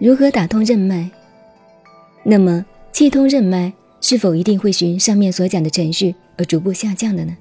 [0.00, 1.10] 如何打通任脉？
[2.24, 3.70] 那么气通任脉
[4.00, 7.36] 是否一定会循上面所讲的程序而逐步下降的呢？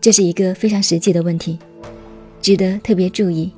[0.00, 1.58] 这是一个非常实际的问题，
[2.40, 3.50] 值得特别注意。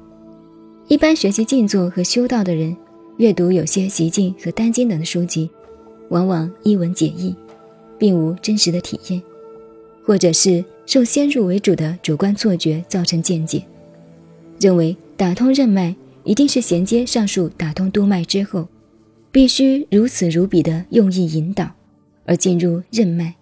[0.88, 2.74] 一般学习静坐和修道的人，
[3.18, 5.50] 阅读有些习静和丹经等的书籍，
[6.08, 7.36] 往往一文解义，
[7.98, 9.20] 并无真实的体验，
[10.06, 13.62] 或者是受先入为主的主观错觉造成见解，
[14.58, 15.94] 认为打通任脉。
[16.26, 18.66] 一定是衔接上述打通督脉之后，
[19.30, 21.70] 必须如此如彼的用意引导，
[22.24, 23.36] 而进入任脉。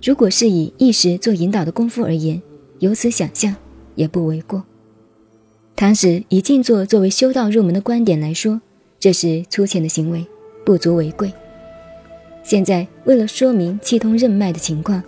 [0.00, 2.40] 如果是以意识做引导的功夫而言，
[2.78, 3.54] 由此想象
[3.96, 4.64] 也不为过。
[5.74, 8.60] 倘使以静坐作为修道入门的观点来说，
[9.00, 10.24] 这是粗浅的行为，
[10.64, 11.32] 不足为贵。
[12.44, 15.02] 现在为了说明气通任脉的情况，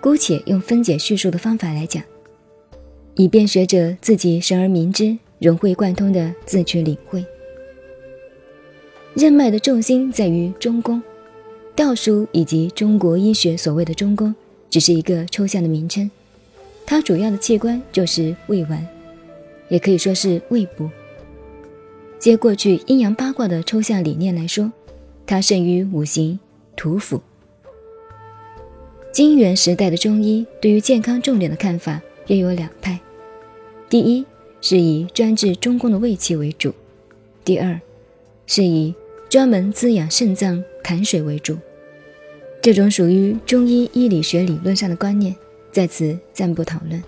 [0.00, 2.02] 姑且用分解叙述的方法来讲，
[3.14, 5.18] 以便学者自己神而明之。
[5.42, 7.24] 融会贯通的自去领会。
[9.14, 11.02] 任脉的重心在于中宫，
[11.74, 14.32] 道书以及中国医学所谓的中宫，
[14.70, 16.08] 只是一个抽象的名称。
[16.86, 18.86] 它主要的器官就是胃脘，
[19.68, 20.88] 也可以说是胃部。
[22.18, 24.70] 接过去阴阳八卦的抽象理念来说，
[25.26, 26.38] 它胜于五行
[26.76, 27.20] 土府。
[29.12, 32.98] 金元时代的中医对于健康重点的看法约有两派，
[33.90, 34.24] 第一。
[34.62, 36.72] 是以专治中宫的胃气为主，
[37.44, 37.78] 第二，
[38.46, 38.94] 是以
[39.28, 41.58] 专门滋养肾脏坎水为主。
[42.62, 45.34] 这种属于中医医理学理论上的观念，
[45.72, 47.02] 在此暂不讨论。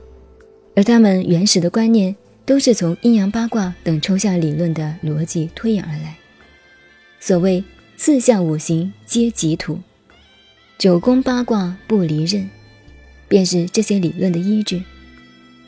[0.75, 6.17] 而他们原始的观念，都是从阴阳八卦等抽象理论的逻辑推演而来。
[7.21, 7.63] 所谓
[7.97, 9.79] 四象五行皆吉土，
[10.77, 12.51] 九宫八卦不离任，
[13.29, 14.83] 便是这些理论的依据。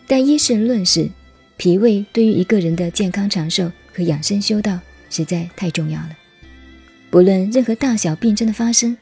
[0.08, 1.08] 但依事论事。
[1.56, 6.10] 脾胃对于一个人的健康长寿和养生修道实在太重要了。
[7.10, 8.96] 不论任何大小病症的发生，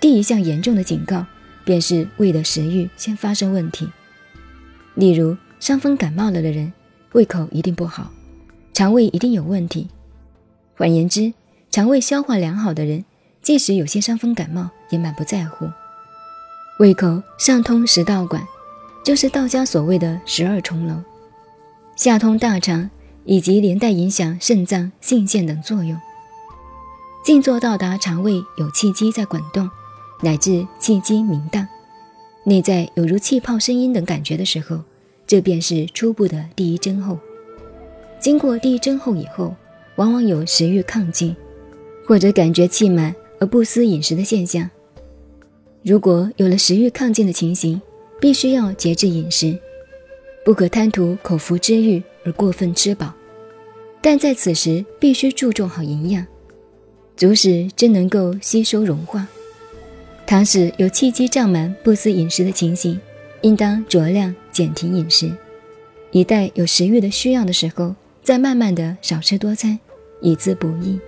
[0.00, 1.24] 第一项严重的警告
[1.64, 3.88] 便是胃的食欲先发生问题。
[4.94, 6.72] 例如伤风感冒了的人，
[7.12, 8.10] 胃口一定不好，
[8.72, 9.88] 肠胃一定有问题。
[10.74, 11.32] 换言之，
[11.70, 13.04] 肠胃消化良好的人，
[13.40, 15.70] 即使有些伤风感冒也满不在乎。
[16.80, 18.42] 胃口上通食道管，
[19.04, 20.94] 就是道家所谓的十二重楼。
[21.96, 22.88] 下通大肠，
[23.24, 25.96] 以及连带影响肾脏、性腺等作用。
[27.22, 29.68] 静坐到达肠胃有气机在滚动，
[30.22, 31.66] 乃至气机明荡，
[32.44, 34.80] 内在有如气泡声音等感觉的时候，
[35.26, 37.18] 这便是初步的第一针后。
[38.18, 39.54] 经过第一针后以后，
[39.96, 41.36] 往往有食欲亢进，
[42.06, 44.68] 或者感觉气满而不思饮食的现象。
[45.82, 47.80] 如果有了食欲亢进的情形，
[48.18, 49.58] 必须要节制饮食。
[50.44, 53.12] 不可贪图口腹之欲而过分吃饱，
[54.00, 56.26] 但在此时必须注重好营养，
[57.16, 59.28] 足使真能够吸收融化。
[60.26, 62.98] 倘使有气机胀满、不思饮食的情形，
[63.42, 65.30] 应当酌量减停饮食，
[66.10, 69.78] 一待有食欲的需要的时候，再慢慢的少吃多餐，
[70.20, 70.98] 以资补益。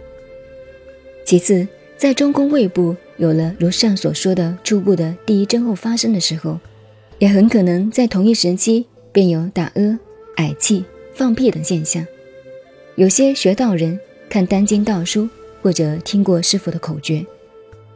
[1.24, 1.66] 其次，
[1.96, 6.58] 在中宫胃部有了如上所说的初步的第一针候发生的时候，
[7.18, 8.86] 也很可能在同一时期。
[9.12, 9.98] 便有打嗝、
[10.36, 10.84] 嗳气、
[11.14, 12.04] 放屁等现象。
[12.96, 15.28] 有些学道人看丹经道书，
[15.62, 17.24] 或者听过师傅的口诀，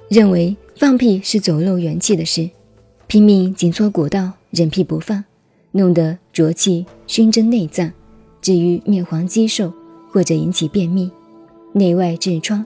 [0.08, 2.48] 认为放屁是走漏元气的事，
[3.06, 5.24] 拼命紧缩骨道，忍屁不放，
[5.72, 7.90] 弄得浊气熏蒸内脏，
[8.40, 9.72] 至于面黄肌瘦，
[10.10, 11.10] 或者引起便秘、
[11.72, 12.64] 内外痔疮，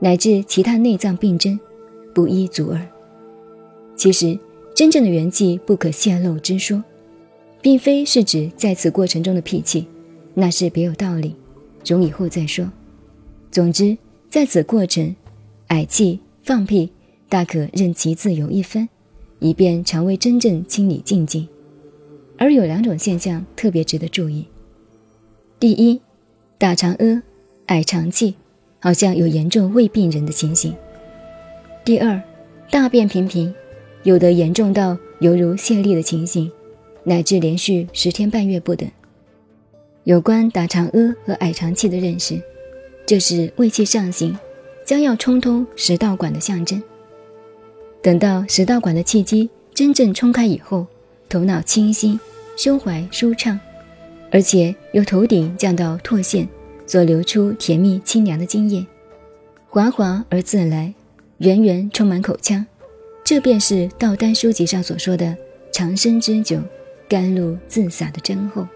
[0.00, 1.58] 乃至其他内脏病症，
[2.14, 2.86] 不一足耳。
[3.96, 4.38] 其实，
[4.74, 6.82] 真正的元气不可泄露之说。
[7.60, 9.86] 并非是指在此过程中的脾气，
[10.34, 11.34] 那是别有道理，
[11.84, 12.70] 容以后再说。
[13.50, 13.96] 总之，
[14.28, 15.14] 在此过程，
[15.68, 16.90] 嗳气、放屁，
[17.28, 18.88] 大可任其自由一分，
[19.38, 21.48] 以便肠胃真正清理净净。
[22.38, 24.44] 而有两种现象特别值得注意：
[25.58, 26.00] 第一，
[26.58, 27.22] 大肠屙、
[27.66, 28.34] 嗳肠气，
[28.78, 30.72] 好像有严重胃病人的情形；
[31.82, 32.22] 第二，
[32.70, 33.52] 大便频频，
[34.02, 36.50] 有的严重到犹如泄痢的情形。
[37.08, 38.90] 乃至连续十天半月不等。
[40.02, 42.40] 有关打肠屙和矮肠气的认识，
[43.06, 44.36] 这是胃气上行，
[44.84, 46.82] 将要冲通食道管的象征。
[48.02, 50.84] 等到食道管的气机真正冲开以后，
[51.28, 52.18] 头脑清晰，
[52.56, 53.58] 胸怀舒畅，
[54.32, 56.48] 而且由头顶降到唾腺，
[56.88, 58.84] 所流出甜蜜清凉的津液，
[59.68, 60.92] 滑滑而自来，
[61.38, 62.66] 源源充满口腔。
[63.24, 65.36] 这便是道丹书籍上所说的
[65.72, 66.60] 长生之酒。
[67.08, 68.66] 甘露自洒的真厚，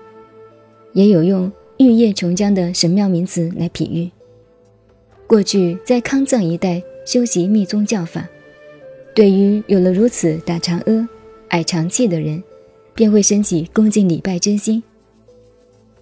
[0.92, 4.10] 也有用玉液琼浆的神妙名词来比喻。
[5.26, 8.28] 过去在康藏一带修习密宗教法，
[9.14, 11.08] 对于有了如此打长阿、
[11.48, 12.42] 矮长气的人，
[12.94, 14.82] 便会升起恭敬礼拜之心，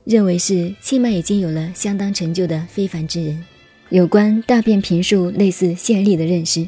[0.05, 3.45] 认为是气脉已经有了相当成就的非凡之人。
[3.91, 6.67] 有关大便频数类似泄力的认识，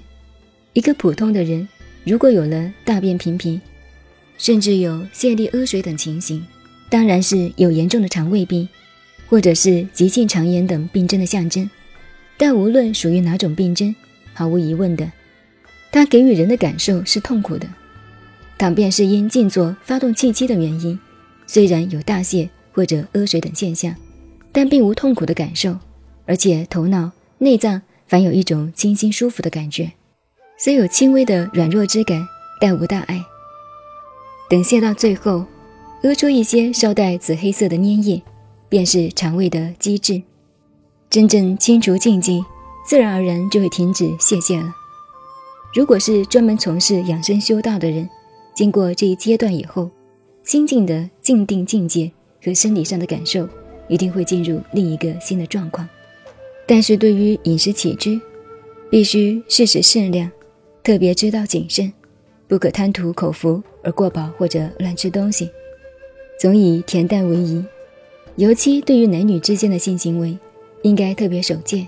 [0.72, 1.68] 一个普通的人
[2.04, 3.60] 如果有了大便频频，
[4.40, 6.42] 甚至有泄力屙水等情形，
[6.88, 8.66] 当然是有严重的肠胃病，
[9.26, 11.68] 或者是急性肠炎等病症的象征。
[12.38, 13.94] 但无论属于哪种病症，
[14.32, 15.12] 毫无疑问的，
[15.92, 17.68] 它给予人的感受是痛苦的。
[18.56, 20.98] 倘便是因静坐发动气机的原因，
[21.46, 23.94] 虽然有大泄或者屙水等现象，
[24.52, 25.76] 但并无痛苦的感受。
[26.24, 29.92] 而且头脑、内脏反有一种清新舒服的感觉，
[30.56, 32.26] 虽有轻微的软弱之感，
[32.58, 33.22] 但无大碍。
[34.50, 35.46] 等泻到最后，
[36.02, 38.20] 屙出一些稍带紫黑色的粘液，
[38.68, 40.20] 便是肠胃的机制。
[41.08, 42.44] 真正清除禁忌，
[42.84, 44.74] 自然而然就会停止泄泻了。
[45.72, 48.10] 如果是专门从事养生修道的人，
[48.52, 49.88] 经过这一阶段以后，
[50.42, 52.10] 心境的静定境界
[52.44, 53.48] 和生理上的感受，
[53.86, 55.88] 一定会进入另一个新的状况。
[56.66, 58.20] 但是对于饮食起居，
[58.90, 60.28] 必须适时适量，
[60.82, 61.92] 特别知道谨慎，
[62.50, 65.48] 不可贪图口福而过饱或者乱吃东西，
[66.36, 67.64] 总以恬淡为宜。
[68.34, 70.36] 尤其对于男女之间的性行为，
[70.82, 71.86] 应该特别守戒。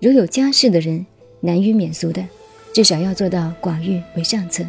[0.00, 1.04] 如有家室的人，
[1.40, 2.24] 难于免俗的，
[2.72, 4.64] 至少要做到寡欲为上策。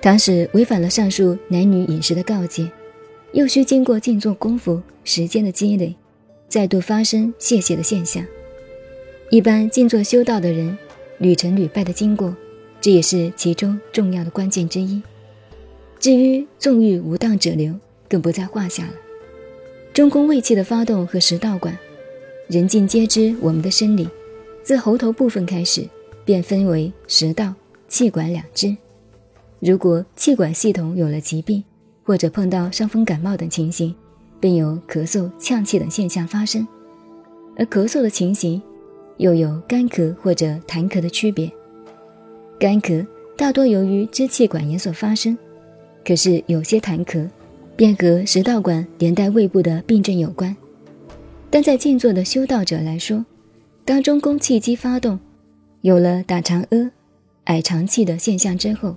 [0.00, 2.70] 倘使违反了上述男女饮食的告诫，
[3.32, 5.94] 又需经过静坐功夫时间的积累。
[6.48, 8.24] 再度发生泄泻的现象，
[9.30, 10.76] 一般静坐修道的人
[11.18, 12.34] 屡成屡败的经过，
[12.80, 15.02] 这也是其中重要的关键之一。
[15.98, 17.74] 至于纵欲无当者流，
[18.08, 18.92] 更不在话下了。
[19.92, 21.76] 中宫胃气的发动和食道管，
[22.48, 24.08] 人尽皆知，我们的生理
[24.62, 25.86] 自喉头部分开始，
[26.24, 27.52] 便分为食道、
[27.86, 28.74] 气管两支。
[29.58, 31.62] 如果气管系统有了疾病，
[32.02, 33.94] 或者碰到伤风感冒等情形，
[34.40, 36.66] 便有咳嗽、呛气等现象发生，
[37.56, 38.62] 而咳嗽的情形
[39.18, 41.52] 又有干咳或者痰咳的区别。
[42.60, 43.06] 干咳
[43.38, 45.36] 大多由于支气管炎所发生，
[46.04, 47.26] 可是有些痰咳
[47.74, 50.54] 便和食道管连带胃部的病症有关。
[51.48, 53.24] 但在静坐的修道者来说，
[53.86, 55.18] 当中宫气机发动，
[55.80, 56.90] 有了打长阿、
[57.44, 58.94] 矮长气的现象之后，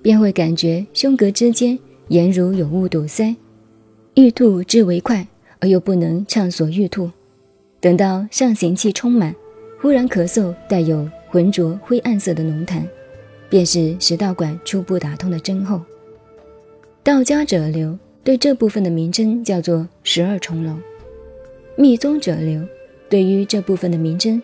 [0.00, 1.78] 便会感觉胸膈之间
[2.08, 3.36] 言如有物堵塞。
[4.14, 5.28] 欲吐之为快，
[5.60, 7.10] 而又不能畅所欲吐。
[7.78, 9.36] 等到上行气充满，
[9.82, 12.80] 忽然咳嗽，带有浑浊灰暗色的浓痰，
[13.50, 15.82] 便是食道管初步打通的征候。
[17.02, 20.74] 道家者流对这部分的名称叫做十二重楼，
[21.76, 22.66] 密宗者流
[23.10, 24.42] 对于这部分的名称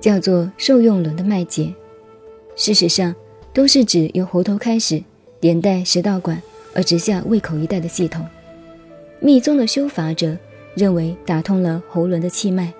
[0.00, 1.70] 叫做受用轮的脉结。
[2.56, 3.14] 事实上，
[3.52, 5.04] 都是指由喉头开始，
[5.40, 6.40] 连带食道管
[6.72, 8.26] 而直下胃口一带的系统。
[9.20, 10.34] 密宗的修法者
[10.74, 12.72] 认为，打通了喉轮的气脉，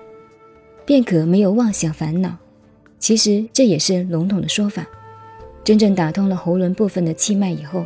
[0.83, 2.35] 便可没有妄想烦恼。
[3.01, 4.87] 其实这也是笼统的说法。
[5.61, 7.85] 真正打通了喉轮部分的气脉以后，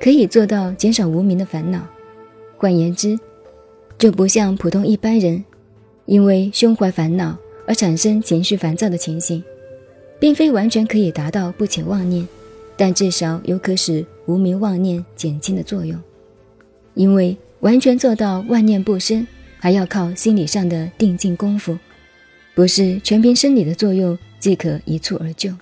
[0.00, 1.84] 可以做到减少无名的烦恼。
[2.56, 3.18] 换言之，
[3.98, 5.42] 就不像普通一般人，
[6.04, 9.42] 因为胸怀烦恼而产生情绪烦躁的情形，
[10.20, 12.28] 并非完全可以达到不起妄念，
[12.76, 15.98] 但至少有可使无名妄念减轻的作用，
[16.94, 17.36] 因为。
[17.60, 19.26] 完全做到万念不生，
[19.58, 21.76] 还要靠心理上的定静功夫，
[22.54, 25.54] 不是全凭生理的作用即可一蹴而就。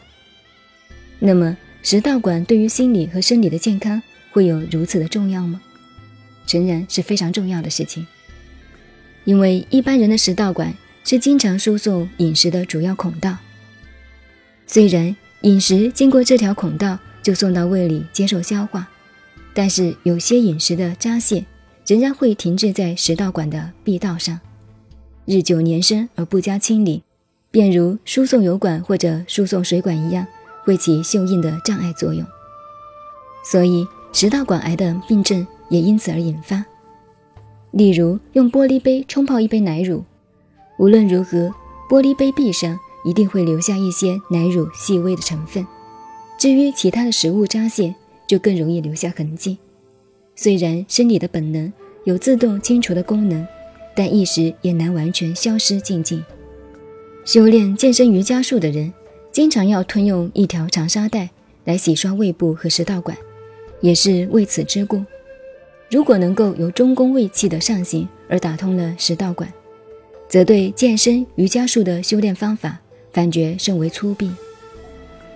[1.19, 5.61] 那么食道管对于心理和生理的健康会有如此的重要吗？
[6.47, 8.07] 诚然是非常重要的事情。
[9.25, 13.37] 因为一般人的食道管是经常输送饮食的主要孔道，
[14.67, 18.89] 虽然饮食经过这条孔道就送到胃里接受消化，
[19.53, 21.45] 但是有些饮食的扎泄。
[21.87, 24.39] 仍然会停滞在食道管的壁道上，
[25.25, 27.03] 日久年深而不加清理，
[27.59, 30.25] 便如输送油管或者输送水管一样，
[30.63, 32.25] 会起锈印的障碍作用。
[33.43, 36.65] 所以食道管癌的病症也因此而引发。
[37.73, 40.05] 例如用玻璃杯冲泡一杯奶乳，
[40.79, 41.53] 无论如何，
[41.91, 45.67] 玻璃杯壁上一定会留下一些奶乳细微的成分。
[46.39, 47.93] 至于其他的食物渣屑，
[48.29, 49.59] 就更容易留下痕迹。
[50.37, 51.73] 虽然生理的本能
[52.05, 53.45] 有自动清除的功能，
[53.97, 56.23] 但一时也难完全消失净尽。
[57.25, 58.93] 修炼健身瑜伽术的人，
[59.31, 61.29] 经常要吞用一条长沙袋
[61.65, 63.17] 来洗刷胃部和食道管，
[63.81, 65.05] 也是为此之故。
[65.91, 69.53] 如果能够由中宫胃气的上行而打通了食道管，
[70.29, 72.79] 则对健身瑜伽术的修炼方法
[73.13, 74.31] 感觉甚为粗鄙。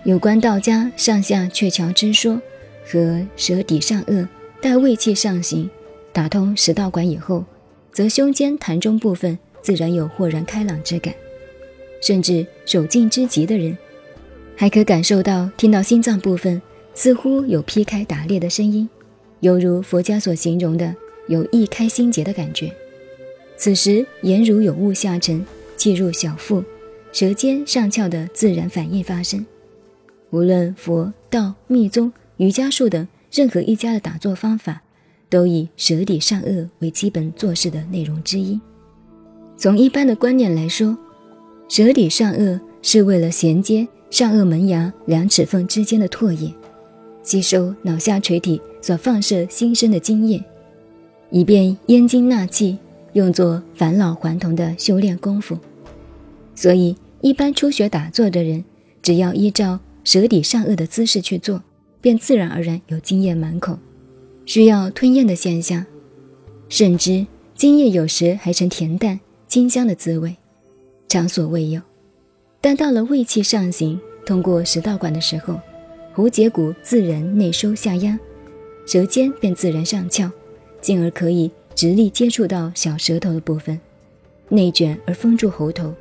[0.04, 2.40] 有关道家上下鹊桥之说
[2.86, 4.26] 和舌底上颚
[4.60, 5.68] 带胃气上行，
[6.12, 7.44] 打通食道管以后，
[7.92, 11.14] 则胸间痰中部分自然有豁然开朗之感，
[12.02, 13.74] 甚至手劲之极的人，
[14.54, 16.60] 还可感受到听到心脏部分
[16.92, 18.86] 似乎有劈开打裂的声音，
[19.40, 20.94] 犹如佛家所形容的
[21.28, 22.70] 有一开心结的感觉。
[23.56, 25.42] 此时言如有物下沉，
[25.76, 26.62] 气入小腹，
[27.12, 29.46] 舌尖上翘的自然反应发生。
[30.30, 34.82] 无论佛道、密宗、瑜伽术等任何一家的打坐方法，
[35.30, 38.60] 都以舌底上颚为基本做事的内容之一。
[39.56, 40.98] 从一般的观念来说，
[41.72, 46.52] 舌底上颚是为了衔接上颚门牙两齿缝之间的唾液，
[47.22, 50.44] 吸收脑下垂体所放射新生的精液，
[51.30, 52.76] 以便咽精纳气。
[53.14, 55.56] 用作返老还童的修炼功夫，
[56.54, 58.62] 所以一般初学打坐的人，
[59.00, 61.62] 只要依照舌底上颚的姿势去做，
[62.02, 63.78] 便自然而然有津液满口，
[64.44, 65.86] 需要吞咽的现象，
[66.68, 70.36] 甚至津液有时还呈甜淡、清香的滋味，
[71.12, 71.82] 常所未有。
[72.58, 75.60] 但到了胃气上行，通过食道管的时候，
[76.14, 78.18] 喉结骨自然内收下压，
[78.86, 80.30] 舌尖便自然上翘，
[80.80, 81.50] 进而可以。
[81.74, 83.80] 直立接触到小舌头的部分，
[84.50, 85.94] 内卷而封住喉头，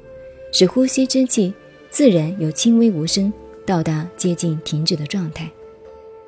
[0.52, 1.54] 使呼吸之气
[1.90, 3.32] 自然有轻微无声，
[3.66, 5.50] 到达接近停止的状态。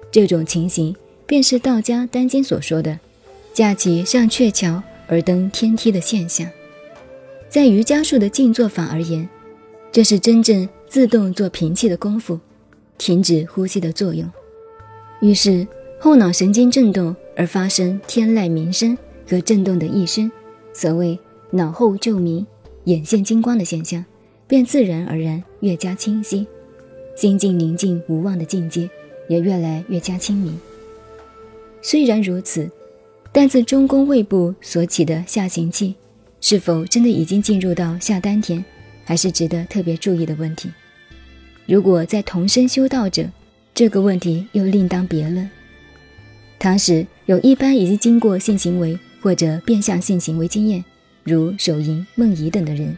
[0.09, 2.97] 这种情形便是道家丹经所说的
[3.53, 6.49] “架起上鹊桥而登天梯”的现象。
[7.53, 9.29] 在瑜伽术的静坐法而言，
[9.91, 12.39] 这是真正自动做平气的功夫，
[12.97, 14.27] 停止呼吸的作用。
[15.21, 15.67] 于是
[15.99, 18.97] 后脑神经震动而发生天籁鸣声。
[19.29, 20.29] 和震动的一声，
[20.73, 21.17] 所谓
[21.51, 22.45] 脑后就明、
[22.85, 24.03] 眼现金光的现象，
[24.47, 26.45] 便自然而然越加清晰，
[27.15, 28.89] 心境宁静无望的境界
[29.29, 30.59] 也越来越加清明。
[31.83, 32.69] 虽然如此，
[33.31, 35.95] 但自中宫胃部所起的下行气，
[36.45, 38.61] 是否真的已经进入到下丹田，
[39.05, 40.69] 还是值得特别注意的问题。
[41.65, 43.25] 如果在同身修道者，
[43.73, 45.49] 这个问题又另当别论。
[46.59, 50.83] 倘使有一般已经经过性行为，或者变相性行为经验，
[51.23, 52.93] 如手淫、梦遗等的人，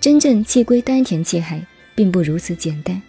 [0.00, 1.62] 真正气归丹田气海，
[1.94, 3.00] 并不如此简单。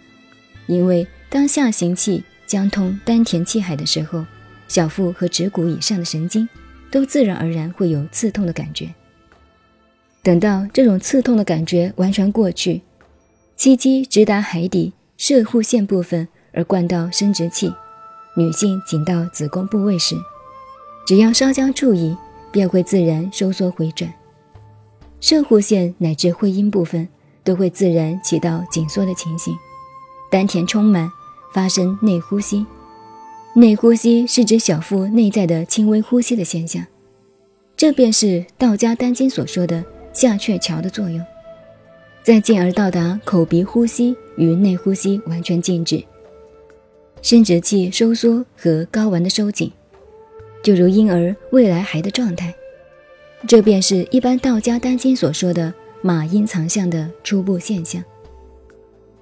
[0.66, 4.26] 因为当下行气将通丹田气海的时候，
[4.68, 6.46] 小腹和指骨以上的神经
[6.90, 8.94] 都自然而然会有刺痛的感觉。
[10.22, 12.82] 等到这种刺痛的感觉完全过去，
[13.56, 17.72] 气机直达海底射护腺部分而灌到生殖器，
[18.36, 20.16] 女性紧到子宫部位时，
[21.06, 22.16] 只要稍加注意。
[22.52, 24.12] 便会自然收缩回转，
[25.22, 27.08] 射护线乃至会阴部分
[27.42, 29.56] 都会自然起到紧缩的情形，
[30.30, 31.10] 丹田充满，
[31.54, 32.66] 发生内呼吸。
[33.54, 36.84] 内呼吸是指小腹内在的轻微呼吸的现象，
[37.74, 41.24] 这便是道家丹经所说的下鹊桥的作用，
[42.22, 46.02] 再进而到达口鼻呼吸与内呼吸完全静止，
[47.22, 49.70] 生殖器收缩和睾丸的收紧。
[50.62, 52.54] 就如婴儿未来孩的状态，
[53.48, 58.02] 这便是一般道家丹经所说的马阴藏相的初步现象。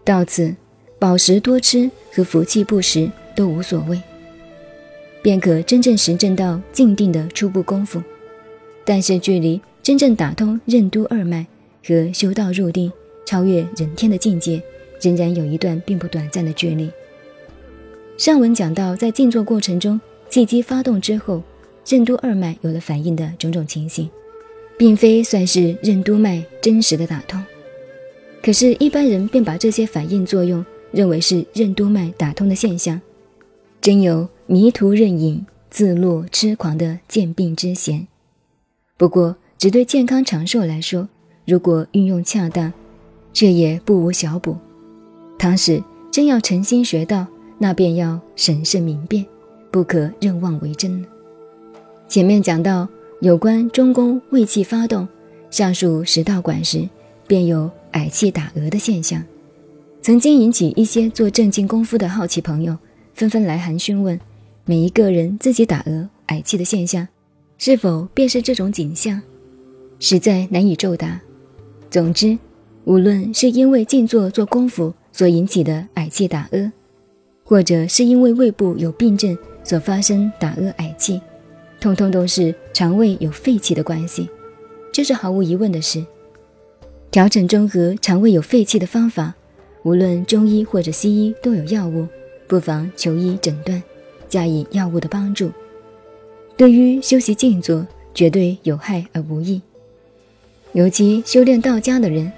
[0.05, 0.55] 到此，
[0.99, 3.99] 饱食多吃和福气不食都无所谓，
[5.23, 8.03] 便可真正实证到静定的初步功夫。
[8.85, 11.47] 但是，距离真正打通任督二脉
[11.85, 12.93] 和修道入定、
[13.25, 14.63] 超越人天的境界，
[15.01, 16.91] 仍然有一段并不短暂的距离。
[18.17, 20.01] 上文讲到，在静坐过程中。
[20.29, 21.43] 气机发动之后，
[21.85, 24.09] 任督二脉有了反应的种种情形，
[24.79, 27.45] 并非算是任督脉真实的打通。
[28.41, 33.01] 可是，一般人便把这些反应作用认为是任督脉打通的现象，
[33.81, 38.07] 真有迷途认影、自落痴狂的健病之嫌。
[38.97, 41.07] 不过，只对健康长寿来说，
[41.45, 42.73] 如果运用恰当，
[43.31, 44.57] 却也不无小补。
[45.39, 47.27] 倘使真要诚心学道，
[47.59, 49.23] 那便要审慎明辨。
[49.71, 51.05] 不可任妄为真。
[52.09, 52.89] 前面讲到
[53.21, 55.07] 有关中宫胃气发动，
[55.51, 56.89] 上述食道管时，
[57.27, 59.23] 便有嗳气打嗝的现象，
[60.01, 62.75] 曾经引起一些做正经功夫的好奇朋友
[63.13, 64.19] 纷纷来函询问：
[64.65, 67.07] 每一个人自己打嗝、嗳气的现象，
[67.59, 69.21] 是否便是这种景象？
[70.01, 71.21] 实在难以骤答。
[71.89, 72.37] 总之，
[72.85, 76.73] 无论是因为静坐做功夫所引起的嗳气打嗝，
[77.45, 81.21] 或者是因为胃部有病症，所发生打嗝嗳气，
[81.79, 84.29] 通通都是肠胃有废气的关系，
[84.91, 86.05] 这是毫无疑问的事。
[87.11, 89.35] 调整中和肠胃有废气的方法，
[89.83, 92.07] 无论中医或者西医都有药物，
[92.47, 93.83] 不妨求医诊断，
[94.29, 95.51] 加以药物的帮助。
[96.57, 99.61] 对于修习静坐，绝对有害而无益。
[100.73, 102.31] 尤其修炼道家的人，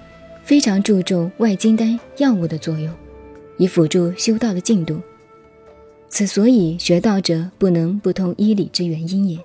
[0.42, 2.90] 非常注重外金丹药物的作用，
[3.58, 4.98] 以辅助修道的进度。
[6.08, 9.38] 此所以学道者不能不通医理之原因也。